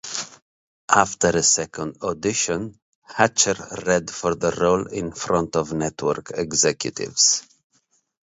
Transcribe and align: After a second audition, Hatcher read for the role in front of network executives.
After 0.89 1.27
a 1.29 1.43
second 1.43 1.97
audition, 2.01 2.79
Hatcher 3.03 3.53
read 3.85 4.09
for 4.09 4.33
the 4.33 4.49
role 4.49 4.87
in 4.87 5.11
front 5.11 5.55
of 5.55 5.73
network 5.73 6.31
executives. 6.35 7.43